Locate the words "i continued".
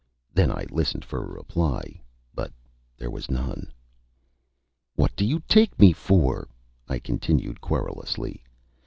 6.89-7.61